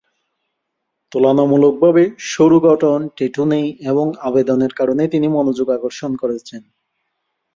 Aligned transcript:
তুলনামূলকভাবে 1.11 2.03
সরু 2.31 2.57
গড়ন, 2.59 3.01
ট্যাটু 3.17 3.43
নেই 3.45 3.67
এবং 3.81 4.05
আবেদনের 4.19 4.73
কারণে 4.73 5.03
তিনি 5.07 5.27
মনোযোগ 5.27 5.67
আকর্ষণ 5.69 6.11
করেছেন। 6.15 6.61